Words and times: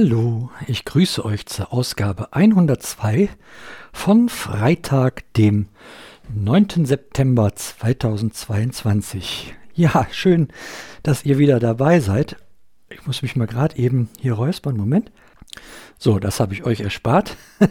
Hallo, 0.00 0.50
ich 0.68 0.84
grüße 0.84 1.24
euch 1.24 1.46
zur 1.46 1.72
Ausgabe 1.72 2.32
102 2.32 3.30
von 3.92 4.28
Freitag, 4.28 5.24
dem 5.32 5.66
9. 6.32 6.84
September 6.84 7.52
2022. 7.52 9.56
Ja, 9.74 10.06
schön, 10.12 10.50
dass 11.02 11.24
ihr 11.24 11.38
wieder 11.38 11.58
dabei 11.58 11.98
seid. 11.98 12.36
Ich 12.90 13.08
muss 13.08 13.22
mich 13.22 13.34
mal 13.34 13.48
gerade 13.48 13.76
eben 13.76 14.08
hier 14.20 14.34
räuspern. 14.34 14.76
Moment. 14.76 15.10
So, 15.98 16.20
das 16.20 16.38
habe 16.38 16.54
ich 16.54 16.62
euch 16.62 16.78
erspart. 16.78 17.36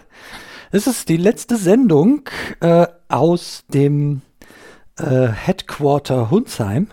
es 0.71 0.87
ist 0.87 1.09
die 1.09 1.17
letzte 1.17 1.57
Sendung 1.57 2.29
äh, 2.61 2.87
aus 3.09 3.65
dem 3.69 4.23
äh, 4.99 5.27
Headquarter 5.29 6.31
Hunsheim. 6.31 6.93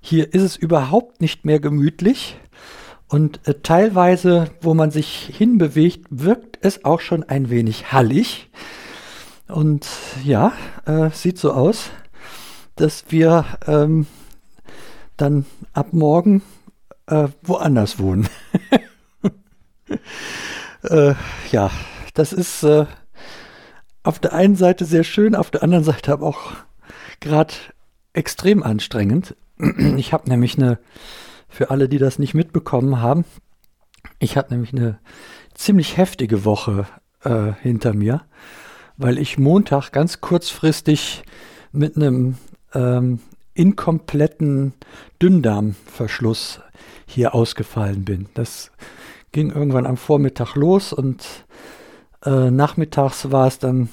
Hier 0.00 0.32
ist 0.32 0.42
es 0.42 0.56
überhaupt 0.56 1.20
nicht 1.20 1.44
mehr 1.44 1.60
gemütlich 1.60 2.38
und 3.10 3.46
äh, 3.48 3.54
teilweise, 3.62 4.50
wo 4.60 4.72
man 4.72 4.92
sich 4.92 5.32
hinbewegt, 5.36 6.06
wirkt 6.10 6.58
es 6.62 6.84
auch 6.84 7.00
schon 7.00 7.24
ein 7.24 7.50
wenig 7.50 7.92
hallig. 7.92 8.48
Und 9.48 9.88
ja, 10.24 10.52
äh, 10.86 11.10
sieht 11.10 11.36
so 11.36 11.52
aus, 11.52 11.90
dass 12.76 13.06
wir 13.08 13.44
ähm, 13.66 14.06
dann 15.16 15.44
ab 15.72 15.92
morgen 15.92 16.42
äh, 17.10 17.28
woanders 17.42 17.98
wohnen. 17.98 18.28
äh, 20.82 21.14
ja, 21.50 21.70
das 22.14 22.32
ist 22.32 22.62
äh, 22.62 22.86
auf 24.02 24.18
der 24.18 24.32
einen 24.32 24.56
Seite 24.56 24.84
sehr 24.84 25.04
schön, 25.04 25.34
auf 25.34 25.50
der 25.50 25.62
anderen 25.62 25.84
Seite 25.84 26.12
aber 26.12 26.26
auch 26.26 26.52
gerade 27.20 27.54
extrem 28.12 28.62
anstrengend. 28.62 29.36
Ich 29.96 30.14
habe 30.14 30.30
nämlich 30.30 30.56
eine, 30.56 30.78
für 31.48 31.70
alle, 31.70 31.86
die 31.88 31.98
das 31.98 32.18
nicht 32.18 32.32
mitbekommen 32.32 33.02
haben, 33.02 33.26
ich 34.18 34.38
habe 34.38 34.50
nämlich 34.50 34.72
eine 34.72 34.98
ziemlich 35.52 35.98
heftige 35.98 36.46
Woche 36.46 36.86
äh, 37.24 37.52
hinter 37.60 37.92
mir, 37.92 38.22
weil 38.96 39.18
ich 39.18 39.38
Montag 39.38 39.90
ganz 39.90 40.22
kurzfristig 40.22 41.24
mit 41.72 41.96
einem 41.96 42.36
ähm, 42.74 43.20
inkompletten 43.52 44.72
Dünndarmverschluss 45.20 46.60
hier 47.10 47.34
ausgefallen 47.34 48.04
bin. 48.04 48.28
Das 48.34 48.70
ging 49.32 49.50
irgendwann 49.50 49.86
am 49.86 49.96
Vormittag 49.96 50.54
los 50.54 50.92
und 50.92 51.24
äh, 52.24 52.50
nachmittags 52.50 53.30
war 53.30 53.46
es 53.46 53.58
dann 53.58 53.88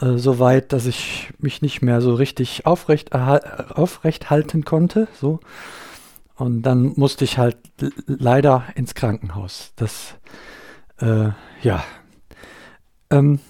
äh, 0.00 0.16
so 0.16 0.38
weit, 0.38 0.72
dass 0.72 0.86
ich 0.86 1.32
mich 1.38 1.62
nicht 1.62 1.82
mehr 1.82 2.00
so 2.00 2.14
richtig 2.14 2.66
aufrecht, 2.66 3.14
aufrecht 3.14 4.30
halten 4.30 4.64
konnte. 4.64 5.08
So. 5.18 5.40
Und 6.36 6.62
dann 6.62 6.92
musste 6.96 7.24
ich 7.24 7.38
halt 7.38 7.56
leider 8.06 8.64
ins 8.74 8.94
Krankenhaus. 8.94 9.72
Das, 9.76 10.14
äh, 10.98 11.30
ja. 11.62 11.84
Ähm, 13.10 13.40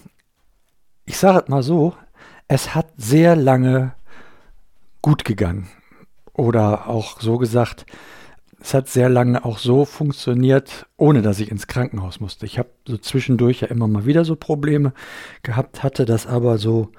ich 1.05 1.19
sage 1.19 1.41
es 1.41 1.49
mal 1.49 1.63
so, 1.63 1.95
es 2.49 2.75
hat 2.75 2.87
sehr 2.97 3.35
lange 3.35 3.95
gut 5.03 5.25
gegangen. 5.25 5.69
Oder 6.33 6.89
auch 6.89 7.21
so 7.21 7.39
gesagt, 7.39 7.87
es 8.61 8.75
hat 8.75 8.89
sehr 8.89 9.09
lange 9.09 9.45
auch 9.45 9.59
so 9.59 9.85
funktioniert, 9.85 10.87
ohne 10.97 11.23
dass 11.23 11.41
ich 11.41 11.51
ins 11.51 11.67
Krankenhaus 11.67 12.21
musste. 12.21 12.47
Ich 12.47 12.59
habe 12.59 12.71
so 12.87 12.97
zwischendurch 12.97 13.61
ja 13.61 13.69
immer 13.69 13.87
mal 13.87 14.07
wieder 14.07 14.25
so 14.25 14.35
Probleme 14.35 14.93
gehabt, 15.43 15.83
hatte 15.83 16.05
das 16.05 16.27
aber 16.27 16.59
so 16.59 16.91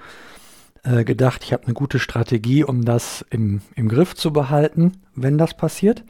äh, 0.83 1.03
gedacht, 1.03 1.43
ich 1.43 1.53
habe 1.53 1.65
eine 1.65 1.73
gute 1.73 1.99
Strategie, 1.99 2.63
um 2.63 2.85
das 2.85 3.25
im, 3.29 3.61
im 3.75 3.89
Griff 3.89 4.15
zu 4.15 4.31
behalten, 4.31 4.93
wenn 5.15 5.37
das 5.37 5.57
passiert. 5.57 6.03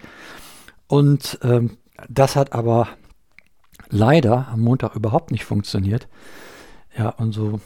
Und 0.87 1.39
ähm, 1.43 1.77
das 2.09 2.35
hat 2.35 2.53
aber 2.53 2.89
leider 3.89 4.47
am 4.49 4.61
Montag 4.61 4.95
überhaupt 4.95 5.31
nicht 5.31 5.45
funktioniert. 5.45 6.07
Ja, 6.97 7.09
und 7.09 7.31
so 7.31 7.61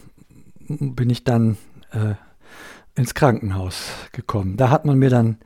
bin 0.60 1.10
ich 1.10 1.24
dann 1.24 1.58
äh, 1.92 2.14
ins 2.96 3.14
Krankenhaus 3.14 3.90
gekommen. 4.12 4.58
Da 4.58 4.70
hat 4.70 4.86
man 4.86 5.00
mir 5.00 5.10
dann 5.10 5.38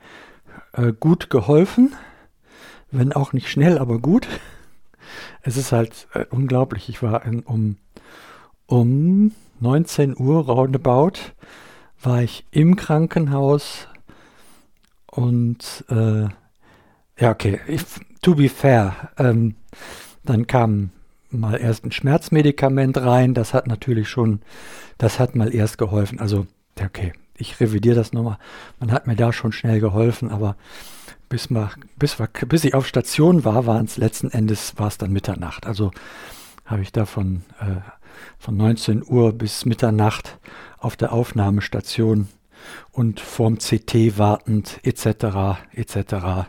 äh, 0.72 0.92
gut 0.92 1.30
geholfen 1.30 1.94
wenn 2.90 3.12
auch 3.12 3.32
nicht 3.32 3.48
schnell, 3.48 3.78
aber 3.78 3.98
gut. 3.98 4.26
Es 5.42 5.56
ist 5.56 5.72
halt 5.72 6.08
äh, 6.14 6.24
unglaublich. 6.30 6.88
Ich 6.88 7.02
war 7.02 7.24
in, 7.24 7.40
um, 7.40 7.76
um 8.66 9.32
19 9.60 10.16
Uhr 10.18 10.46
roundabout 10.46 11.20
war 12.02 12.22
ich 12.22 12.44
im 12.50 12.76
Krankenhaus 12.76 13.88
und 15.06 15.84
äh, 15.88 16.28
ja, 17.18 17.30
okay, 17.30 17.60
if, 17.68 18.00
to 18.20 18.34
be 18.34 18.48
fair, 18.48 19.10
ähm, 19.18 19.54
dann 20.24 20.46
kam 20.46 20.90
mal 21.30 21.56
erst 21.56 21.84
ein 21.84 21.92
Schmerzmedikament 21.92 22.98
rein, 22.98 23.34
das 23.34 23.54
hat 23.54 23.66
natürlich 23.66 24.08
schon, 24.08 24.40
das 24.98 25.18
hat 25.18 25.34
mal 25.34 25.54
erst 25.54 25.78
geholfen. 25.78 26.20
Also, 26.20 26.46
okay, 26.80 27.12
ich 27.36 27.58
revidiere 27.60 27.96
das 27.96 28.12
nochmal. 28.12 28.38
Man 28.78 28.92
hat 28.92 29.06
mir 29.06 29.16
da 29.16 29.32
schon 29.32 29.52
schnell 29.52 29.80
geholfen, 29.80 30.30
aber 30.30 30.56
bis, 31.28 31.50
mal, 31.50 31.70
bis, 31.98 32.16
bis 32.48 32.64
ich 32.64 32.74
auf 32.74 32.86
Station 32.86 33.44
war, 33.44 33.66
waren 33.66 33.86
es 33.86 33.96
letzten 33.96 34.30
Endes 34.30 34.74
war 34.76 34.88
es 34.88 34.98
dann 34.98 35.12
Mitternacht. 35.12 35.66
Also 35.66 35.90
habe 36.64 36.82
ich 36.82 36.92
da 36.92 37.06
von, 37.06 37.42
äh, 37.60 37.80
von 38.38 38.56
19 38.56 39.04
Uhr 39.06 39.32
bis 39.32 39.64
Mitternacht 39.64 40.38
auf 40.78 40.96
der 40.96 41.12
Aufnahmestation 41.12 42.28
und 42.92 43.20
vorm 43.20 43.58
CT 43.58 44.18
wartend 44.18 44.80
etc. 44.82 45.60
etc. 45.72 46.48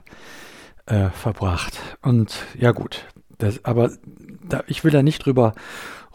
Äh, 0.86 1.10
verbracht. 1.10 1.80
Und 2.02 2.36
ja 2.58 2.72
gut, 2.72 3.06
das, 3.38 3.64
aber 3.66 3.92
da, 4.48 4.64
ich 4.68 4.84
will 4.84 4.92
da 4.92 5.04
nicht 5.04 5.26
drüber 5.26 5.54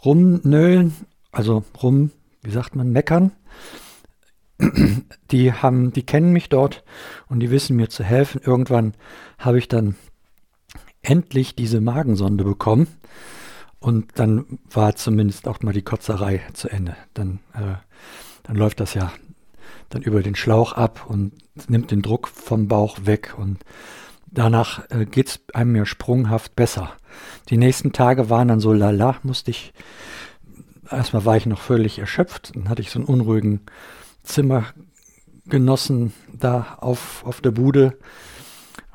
rumnölen, 0.03 0.93
also 1.31 1.63
rum, 1.81 2.11
wie 2.41 2.51
sagt 2.51 2.75
man, 2.75 2.91
meckern 2.91 3.31
die 5.31 5.53
haben, 5.53 5.93
die 5.93 6.05
kennen 6.05 6.31
mich 6.31 6.49
dort 6.49 6.83
und 7.27 7.39
die 7.39 7.51
wissen 7.51 7.75
mir 7.75 7.89
zu 7.89 8.03
helfen. 8.03 8.41
Irgendwann 8.43 8.93
habe 9.37 9.57
ich 9.57 9.67
dann 9.67 9.95
endlich 11.01 11.55
diese 11.55 11.81
Magensonde 11.81 12.43
bekommen 12.43 12.87
und 13.79 14.11
dann 14.15 14.59
war 14.69 14.95
zumindest 14.95 15.47
auch 15.47 15.61
mal 15.61 15.73
die 15.73 15.81
Kotzerei 15.81 16.41
zu 16.53 16.69
Ende. 16.69 16.95
Dann, 17.13 17.39
äh, 17.53 17.75
dann 18.43 18.55
läuft 18.55 18.79
das 18.79 18.93
ja 18.93 19.11
dann 19.89 20.01
über 20.01 20.23
den 20.23 20.35
Schlauch 20.35 20.73
ab 20.73 21.05
und 21.07 21.33
nimmt 21.69 21.91
den 21.91 22.01
Druck 22.01 22.27
vom 22.27 22.67
Bauch 22.67 22.99
weg 23.03 23.35
und 23.37 23.59
danach 24.27 24.89
äh, 24.89 25.05
geht 25.05 25.27
es 25.27 25.39
einem 25.53 25.75
ja 25.75 25.85
sprunghaft 25.85 26.55
besser. 26.55 26.93
Die 27.49 27.57
nächsten 27.57 27.91
Tage 27.93 28.29
waren 28.29 28.47
dann 28.47 28.59
so 28.59 28.73
lala, 28.73 29.17
musste 29.23 29.51
ich, 29.51 29.73
erstmal 30.89 31.25
war 31.25 31.37
ich 31.37 31.45
noch 31.45 31.59
völlig 31.59 31.99
erschöpft, 31.99 32.55
dann 32.55 32.69
hatte 32.69 32.81
ich 32.81 32.89
so 32.89 32.99
einen 32.99 33.07
unruhigen 33.07 33.61
Zimmergenossen 34.23 36.13
da 36.31 36.77
auf, 36.79 37.23
auf 37.25 37.41
der 37.41 37.51
Bude. 37.51 37.97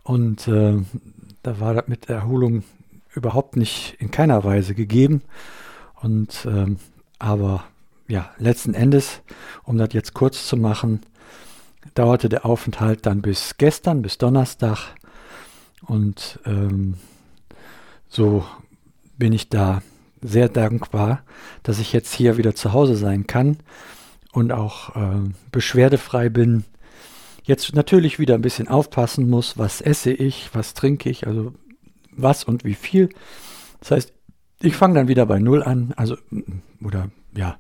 Und 0.03 0.49
äh, 0.49 0.77
da 1.43 1.61
war 1.61 1.75
das 1.75 1.89
mit 1.89 2.09
Erholung 2.09 2.65
überhaupt 3.15 3.57
nicht 3.57 3.97
in 3.99 4.11
keiner 4.11 4.45
Weise 4.45 4.75
gegeben. 4.75 5.23
Und 6.01 6.47
ähm, 6.47 6.79
aber 7.19 7.65
ja, 8.07 8.31
letzten 8.39 8.75
Endes, 8.75 9.21
um 9.65 9.77
das 9.77 9.91
jetzt 9.93 10.15
kurz 10.15 10.47
zu 10.47 10.57
machen, 10.57 11.01
dauerte 11.95 12.29
der 12.29 12.47
Aufenthalt 12.47 13.07
dann 13.07 13.23
bis 13.23 13.57
gestern, 13.59 14.03
bis 14.03 14.19
Donnerstag. 14.19 14.95
Und 15.83 16.39
ähm, 16.47 16.95
so 18.09 18.45
bin 19.17 19.33
ich 19.33 19.49
da 19.49 19.83
sehr 20.21 20.49
dankbar, 20.49 21.23
dass 21.63 21.79
ich 21.79 21.93
jetzt 21.93 22.15
hier 22.15 22.37
wieder 22.37 22.55
zu 22.55 22.73
Hause 22.73 22.97
sein 22.97 23.27
kann 23.27 23.59
und 24.33 24.53
auch 24.53 24.95
äh, 24.97 25.31
beschwerdefrei 25.53 26.29
bin. 26.29 26.65
Jetzt 27.43 27.75
natürlich 27.75 28.19
wieder 28.19 28.35
ein 28.35 28.43
bisschen 28.43 28.69
aufpassen 28.69 29.29
muss, 29.31 29.57
was 29.57 29.81
esse 29.81 30.13
ich, 30.13 30.51
was 30.53 30.75
trinke 30.75 31.09
ich, 31.09 31.27
also 31.27 31.55
was 32.13 32.45
und 32.45 32.65
wie 32.65 32.75
viel. 32.75 33.09
Das 33.81 33.93
heißt, 33.93 34.13
ich 34.61 34.77
fange 34.77 34.95
dann 34.95 35.09
wieder 35.09 35.25
bei 35.27 35.39
Null 35.39 35.63
an, 35.63 35.93
also 35.97 36.17
oder 36.83 37.11
ja, 37.35 37.59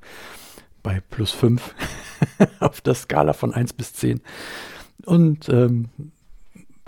bei 0.82 1.00
plus 1.10 1.30
5 1.30 1.74
auf 2.60 2.80
der 2.80 2.94
Skala 2.94 3.32
von 3.32 3.54
1 3.54 3.72
bis 3.72 3.92
10 3.94 4.20
und 5.04 5.48
ähm, 5.48 5.88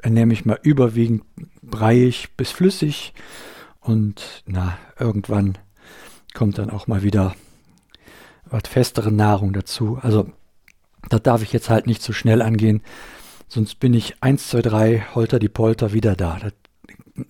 ernähre 0.03 0.27
mich 0.27 0.45
mal 0.45 0.59
überwiegend 0.63 1.23
breiig 1.63 2.29
bis 2.37 2.51
flüssig 2.51 3.15
und 3.81 4.43
na, 4.47 4.79
irgendwann 4.99 5.59
kommt 6.35 6.59
dann 6.59 6.71
auch 6.71 6.87
mal 6.87 7.03
wieder 7.03 7.35
was 8.51 8.63
festere 8.69 9.13
Nahrung 9.13 9.53
dazu. 9.53 9.99
Also 10.03 10.31
da 11.09 11.19
darf 11.19 11.43
ich 11.43 11.53
jetzt 11.53 11.71
halt 11.71 11.87
nicht 11.87 12.03
zu 12.03 12.13
so 12.13 12.17
schnell 12.17 12.43
angehen, 12.43 12.83
sonst 13.49 13.81
bin 13.81 13.95
ich 13.95 14.23
1, 14.23 14.49
2, 14.49 14.63
3, 14.63 15.07
holter 15.15 15.39
die 15.39 15.49
Polter 15.49 15.93
wieder 15.93 16.15
da. 16.15 16.39
Das 16.41 16.53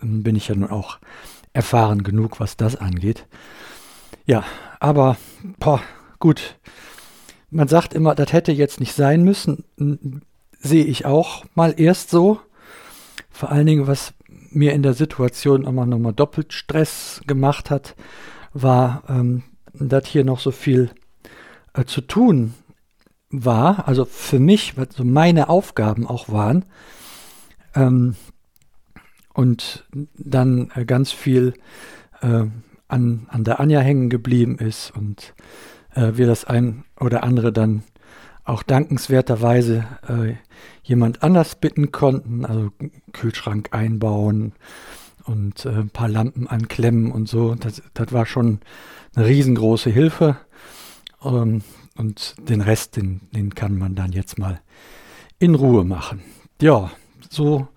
bin 0.00 0.36
ich 0.36 0.48
ja 0.48 0.54
nun 0.54 0.70
auch 0.70 0.98
erfahren 1.52 2.02
genug, 2.02 2.40
was 2.40 2.56
das 2.56 2.76
angeht. 2.76 3.26
Ja, 4.26 4.44
aber 4.78 5.16
boah, 5.58 5.82
gut. 6.18 6.56
Man 7.50 7.68
sagt 7.68 7.94
immer, 7.94 8.14
das 8.14 8.32
hätte 8.32 8.52
jetzt 8.52 8.78
nicht 8.78 8.94
sein 8.94 9.24
müssen. 9.24 9.64
Sehe 10.60 10.84
ich 10.84 11.04
auch 11.04 11.44
mal 11.54 11.74
erst 11.76 12.10
so. 12.10 12.40
Vor 13.30 13.50
allen 13.50 13.66
Dingen, 13.66 13.86
was 13.86 14.14
mir 14.50 14.72
in 14.72 14.82
der 14.82 14.94
Situation 14.94 15.64
immer 15.64 15.86
nochmal 15.86 16.12
doppelt 16.12 16.52
Stress 16.52 17.22
gemacht 17.26 17.70
hat, 17.70 17.96
war, 18.52 19.02
ähm, 19.08 19.42
dass 19.72 20.06
hier 20.06 20.24
noch 20.24 20.40
so 20.40 20.50
viel 20.50 20.90
äh, 21.74 21.84
zu 21.84 22.00
tun 22.00 22.54
war, 23.30 23.86
also 23.86 24.04
für 24.04 24.38
mich, 24.40 24.76
was 24.76 24.88
so 24.90 25.04
meine 25.04 25.48
Aufgaben 25.48 26.06
auch 26.06 26.28
waren. 26.28 26.64
Ähm, 27.74 28.16
und 29.32 29.86
dann 29.92 30.70
äh, 30.74 30.84
ganz 30.84 31.12
viel 31.12 31.54
äh, 32.20 32.46
an, 32.88 33.26
an 33.28 33.44
der 33.44 33.60
Anja 33.60 33.80
hängen 33.80 34.10
geblieben 34.10 34.58
ist 34.58 34.90
und 34.90 35.34
äh, 35.94 36.12
wir 36.16 36.26
das 36.26 36.44
ein 36.44 36.84
oder 36.98 37.22
andere 37.22 37.52
dann 37.52 37.84
auch 38.44 38.62
dankenswerterweise 38.64 39.84
äh, 40.08 40.34
jemand 40.82 41.22
anders 41.22 41.54
bitten 41.54 41.92
konnten, 41.92 42.44
also 42.44 42.70
Kühlschrank 43.12 43.68
einbauen 43.72 44.54
und 45.24 45.64
äh, 45.64 45.70
ein 45.70 45.90
paar 45.90 46.08
Lampen 46.08 46.48
anklemmen 46.48 47.12
und 47.12 47.28
so. 47.28 47.54
Das, 47.54 47.82
das 47.94 48.12
war 48.12 48.26
schon 48.26 48.60
eine 49.14 49.26
riesengroße 49.26 49.90
Hilfe. 49.90 50.36
Ähm, 51.22 51.62
und 51.96 52.34
den 52.48 52.60
Rest, 52.60 52.96
den, 52.96 53.20
den 53.32 53.54
kann 53.54 53.78
man 53.78 53.94
dann 53.94 54.12
jetzt 54.12 54.38
mal 54.38 54.60
in 55.38 55.54
Ruhe 55.54 55.84
machen. 55.84 56.22
Ja, 56.60 56.90
so 57.28 57.68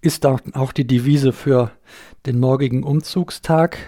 ist 0.00 0.24
auch 0.26 0.72
die 0.72 0.86
Devise 0.86 1.32
für 1.32 1.72
den 2.26 2.38
morgigen 2.38 2.82
Umzugstag. 2.82 3.78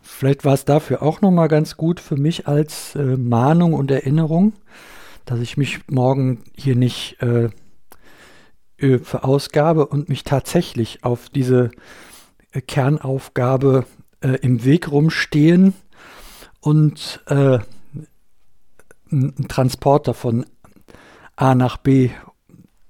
Vielleicht 0.00 0.44
war 0.44 0.54
es 0.54 0.64
dafür 0.64 1.02
auch 1.02 1.20
nochmal 1.20 1.48
ganz 1.48 1.76
gut 1.76 2.00
für 2.00 2.16
mich 2.16 2.48
als 2.48 2.94
äh, 2.96 3.16
Mahnung 3.16 3.74
und 3.74 3.90
Erinnerung, 3.90 4.52
dass 5.24 5.40
ich 5.40 5.56
mich 5.56 5.86
morgen 5.88 6.42
hier 6.56 6.74
nicht 6.74 7.22
äh, 7.22 7.50
verausgabe 8.78 9.86
und 9.86 10.08
mich 10.08 10.24
tatsächlich 10.24 11.04
auf 11.04 11.28
diese 11.28 11.70
äh, 12.52 12.60
Kernaufgabe 12.60 13.86
äh, 14.20 14.38
im 14.40 14.64
Weg 14.64 14.90
rumstehen 14.90 15.74
und 16.60 17.22
äh, 17.26 17.58
einen 19.10 19.48
Transporter 19.48 20.14
von 20.14 20.46
A 21.36 21.54
nach 21.54 21.76
B 21.76 22.10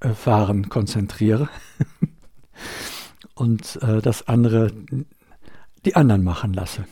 äh, 0.01 0.11
fahren 0.11 0.69
konzentriere 0.69 1.49
und 3.35 3.79
äh, 3.83 4.01
das 4.01 4.29
andere 4.29 4.73
die 5.85 5.97
anderen 5.97 6.25
machen 6.25 6.53
lasse. 6.53 6.85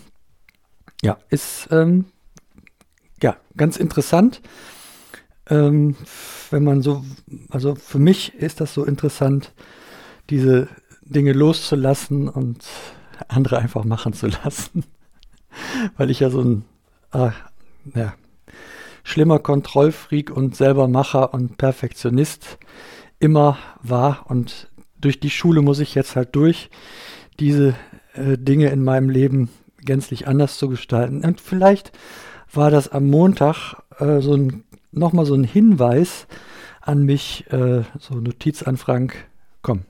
Ja, 1.02 1.18
ist 1.28 1.68
ähm, 1.70 2.06
ja 3.22 3.36
ganz 3.56 3.76
interessant. 3.76 4.40
Ähm, 5.48 5.96
wenn 6.50 6.64
man 6.64 6.82
so, 6.82 7.04
also 7.50 7.74
für 7.74 7.98
mich 7.98 8.34
ist 8.34 8.60
das 8.60 8.74
so 8.74 8.84
interessant, 8.84 9.52
diese 10.30 10.68
Dinge 11.02 11.32
loszulassen 11.32 12.28
und 12.28 12.64
andere 13.28 13.58
einfach 13.58 13.84
machen 13.84 14.12
zu 14.12 14.26
lassen. 14.44 14.84
Weil 15.96 16.10
ich 16.10 16.20
ja 16.20 16.30
so 16.30 16.40
ein, 16.40 16.64
ah, 17.12 17.32
ja, 17.94 18.14
schlimmer 19.06 19.38
Kontrollfreak 19.38 20.32
und 20.32 20.56
Selbermacher 20.56 21.32
und 21.32 21.58
Perfektionist 21.58 22.58
immer 23.20 23.56
war 23.80 24.26
und 24.28 24.68
durch 25.00 25.20
die 25.20 25.30
Schule 25.30 25.62
muss 25.62 25.78
ich 25.78 25.94
jetzt 25.94 26.16
halt 26.16 26.34
durch, 26.34 26.70
diese 27.38 27.76
äh, 28.14 28.36
Dinge 28.36 28.68
in 28.70 28.82
meinem 28.82 29.08
Leben 29.08 29.48
gänzlich 29.78 30.26
anders 30.26 30.58
zu 30.58 30.68
gestalten. 30.68 31.24
Und 31.24 31.40
vielleicht 31.40 31.92
war 32.52 32.72
das 32.72 32.88
am 32.88 33.06
Montag 33.06 33.76
äh, 34.00 34.20
so 34.20 34.34
ein, 34.34 34.64
nochmal 34.90 35.24
so 35.24 35.34
ein 35.34 35.44
Hinweis 35.44 36.26
an 36.80 37.04
mich, 37.04 37.46
äh, 37.52 37.84
so 38.00 38.16
Notiz 38.16 38.64
an 38.64 38.76
Frank, 38.76 39.28
komm, 39.62 39.82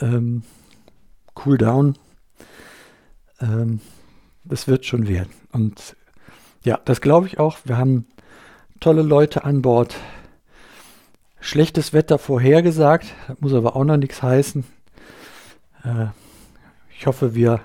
ähm, 0.00 0.42
cool 1.46 1.56
down, 1.56 1.94
ähm, 3.40 3.80
das 4.42 4.66
wird 4.66 4.86
schon 4.86 5.06
werden. 5.06 5.30
Und 5.52 5.94
ja, 6.68 6.78
das 6.84 7.00
glaube 7.00 7.26
ich 7.26 7.38
auch. 7.38 7.56
Wir 7.64 7.78
haben 7.78 8.04
tolle 8.78 9.00
Leute 9.00 9.44
an 9.44 9.62
Bord. 9.62 9.96
Schlechtes 11.40 11.94
Wetter 11.94 12.18
vorhergesagt, 12.18 13.06
muss 13.40 13.54
aber 13.54 13.74
auch 13.74 13.84
noch 13.84 13.96
nichts 13.96 14.22
heißen. 14.22 14.64
Äh, 15.82 16.08
ich 16.94 17.06
hoffe, 17.06 17.34
wir 17.34 17.62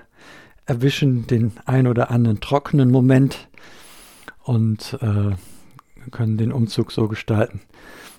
erwischen 0.64 1.26
den 1.26 1.52
ein 1.66 1.86
oder 1.86 2.10
anderen 2.10 2.40
trockenen 2.40 2.90
Moment 2.90 3.48
und 4.42 4.96
äh, 5.02 5.32
können 6.10 6.38
den 6.38 6.50
Umzug 6.50 6.90
so 6.90 7.06
gestalten. 7.06 7.60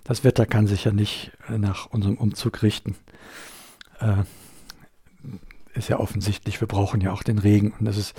Das 0.04 0.24
Wetter 0.24 0.46
kann 0.46 0.68
sich 0.68 0.84
ja 0.84 0.92
nicht 0.92 1.32
nach 1.50 1.88
unserem 1.88 2.18
Umzug 2.18 2.62
richten. 2.62 2.96
Äh, 4.00 4.18
ist 5.76 5.90
ja 5.90 6.00
offensichtlich, 6.00 6.62
wir 6.62 6.68
brauchen 6.68 7.02
ja 7.02 7.12
auch 7.12 7.24
den 7.24 7.40
Regen 7.40 7.74
und 7.78 7.86
das 7.86 7.98
ist, 7.98 8.16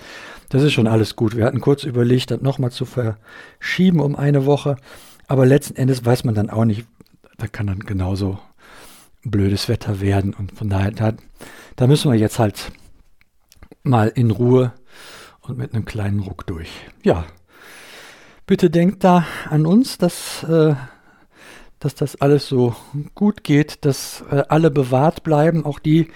das 0.50 0.62
ist 0.62 0.72
schon 0.72 0.86
alles 0.86 1.16
gut. 1.16 1.36
Wir 1.36 1.44
hatten 1.44 1.60
kurz 1.60 1.84
überlegt, 1.84 2.30
das 2.30 2.40
nochmal 2.40 2.70
zu 2.70 2.84
verschieben 2.84 4.00
um 4.00 4.14
eine 4.14 4.46
Woche, 4.46 4.76
aber 5.26 5.46
letzten 5.46 5.76
Endes 5.76 6.04
weiß 6.04 6.24
man 6.24 6.34
dann 6.34 6.50
auch 6.50 6.64
nicht, 6.64 6.86
da 7.38 7.46
kann 7.46 7.66
dann 7.66 7.80
genauso 7.80 8.38
blödes 9.24 9.68
Wetter 9.68 10.00
werden 10.00 10.34
und 10.34 10.52
von 10.52 10.68
daher, 10.68 10.90
da, 10.90 11.14
da 11.76 11.86
müssen 11.86 12.10
wir 12.10 12.18
jetzt 12.18 12.38
halt 12.38 12.72
mal 13.82 14.08
in 14.08 14.30
Ruhe 14.30 14.72
und 15.40 15.58
mit 15.58 15.74
einem 15.74 15.84
kleinen 15.84 16.20
Ruck 16.20 16.46
durch. 16.46 16.70
Ja, 17.02 17.24
bitte 18.46 18.70
denkt 18.70 19.04
da 19.04 19.26
an 19.48 19.66
uns, 19.66 19.98
dass, 19.98 20.42
äh, 20.44 20.74
dass 21.78 21.94
das 21.94 22.20
alles 22.20 22.48
so 22.48 22.74
gut 23.14 23.44
geht, 23.44 23.84
dass 23.84 24.24
äh, 24.30 24.42
alle 24.48 24.70
bewahrt 24.70 25.22
bleiben, 25.22 25.64
auch 25.64 25.78
die, 25.78 26.08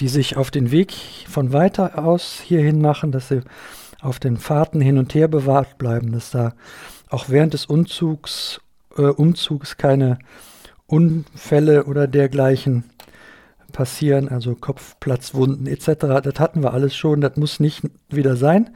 die 0.00 0.08
sich 0.08 0.36
auf 0.36 0.50
den 0.50 0.70
Weg 0.70 0.92
von 1.28 1.52
weiter 1.52 1.98
aus 1.98 2.40
hierhin 2.40 2.80
machen, 2.80 3.12
dass 3.12 3.28
sie 3.28 3.42
auf 4.00 4.18
den 4.18 4.38
Fahrten 4.38 4.80
hin 4.80 4.98
und 4.98 5.14
her 5.14 5.28
bewahrt 5.28 5.78
bleiben, 5.78 6.12
dass 6.12 6.30
da 6.30 6.54
auch 7.10 7.28
während 7.28 7.54
des 7.54 7.66
Umzugs, 7.66 8.60
äh, 8.96 9.02
Umzugs 9.02 9.76
keine 9.76 10.18
Unfälle 10.86 11.84
oder 11.84 12.06
dergleichen 12.06 12.84
passieren, 13.72 14.28
also 14.28 14.54
Kopfplatzwunden 14.54 15.66
etc. 15.66 16.22
Das 16.22 16.40
hatten 16.40 16.62
wir 16.62 16.72
alles 16.72 16.96
schon, 16.96 17.20
das 17.20 17.36
muss 17.36 17.60
nicht 17.60 17.82
wieder 18.08 18.36
sein. 18.36 18.70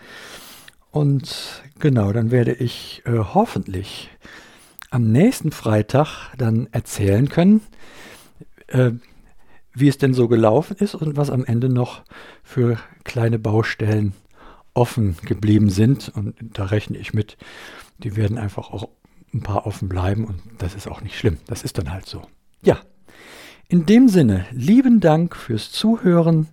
Und 0.91 1.63
genau, 1.81 2.13
dann 2.13 2.31
werde 2.31 2.53
ich 2.53 3.03
äh, 3.07 3.19
hoffentlich 3.19 4.11
am 4.91 5.11
nächsten 5.11 5.51
Freitag 5.51 6.33
dann 6.39 6.69
erzählen 6.71 7.29
können, 7.29 7.63
äh, 8.69 8.93
wie 9.75 9.89
es 9.89 9.99
denn 9.99 10.15
so 10.15 10.29
gelaufen 10.29 10.77
ist 10.79 10.95
und 10.95 11.17
was 11.17 11.31
am 11.31 11.45
Ende 11.45 11.69
noch 11.69 12.03
für 12.43 12.79
kleine 13.05 13.39
Baustellen 13.39 14.15
offen 14.73 15.17
geblieben 15.23 15.71
sind. 15.71 16.11
Und 16.15 16.35
da 16.41 16.67
rechne 16.67 16.99
ich 16.99 17.15
mit, 17.15 17.37
die 17.99 18.17
werden 18.17 18.39
einfach 18.39 18.71
auch 18.71 18.89
ein 19.33 19.43
paar 19.43 19.67
offen 19.67 19.89
bleiben 19.89 20.25
und 20.25 20.41
das 20.59 20.75
ist 20.75 20.87
auch 20.89 21.01
nicht 21.01 21.19
schlimm. 21.19 21.39
Das 21.47 21.63
ist 21.63 21.79
dann 21.79 21.93
halt 21.93 22.07
so. 22.07 22.23
Ja, 22.63 22.79
in 23.69 23.87
dem 23.87 24.09
Sinne, 24.09 24.47
lieben 24.53 25.01
Dank 25.01 25.35
fürs 25.35 25.73
Zuhören. 25.73 26.49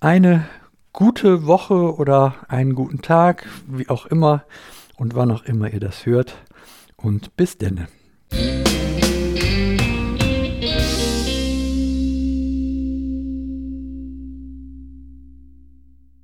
Eine 0.00 0.46
gute 0.92 1.46
Woche 1.46 1.94
oder 1.96 2.34
einen 2.48 2.74
guten 2.74 3.02
Tag, 3.02 3.46
wie 3.68 3.88
auch 3.88 4.06
immer 4.06 4.44
und 4.96 5.14
wann 5.14 5.30
auch 5.30 5.44
immer 5.44 5.72
ihr 5.72 5.80
das 5.80 6.06
hört. 6.06 6.36
Und 6.96 7.36
bis 7.36 7.58
denne. 7.58 7.88